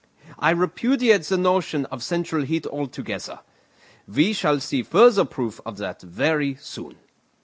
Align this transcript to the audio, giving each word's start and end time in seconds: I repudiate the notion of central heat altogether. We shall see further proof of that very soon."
I 0.39 0.49
repudiate 0.49 1.25
the 1.25 1.37
notion 1.37 1.85
of 1.91 2.01
central 2.01 2.41
heat 2.43 2.65
altogether. 2.65 3.41
We 4.07 4.33
shall 4.33 4.59
see 4.59 4.81
further 4.81 5.25
proof 5.25 5.61
of 5.63 5.77
that 5.77 6.01
very 6.01 6.55
soon." 6.55 6.95